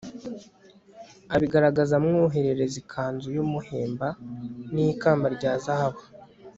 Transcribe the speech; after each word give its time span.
abigaragaza 1.33 1.93
amwoherereza 1.99 2.75
ikanzu 2.83 3.27
y'umuhemba 3.35 4.07
n'ikamba 4.73 5.27
rya 5.35 5.53
zahabu 5.63 6.01